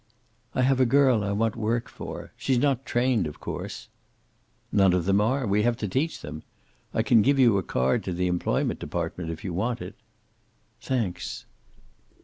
[0.55, 2.31] "I have a girl I want work for.
[2.35, 3.87] She's not trained, of course."
[4.71, 5.45] "None of them are.
[5.45, 6.41] We have to teach them.
[6.91, 9.93] I can give you a card to the employment department if you want it."
[10.81, 11.45] "Thanks."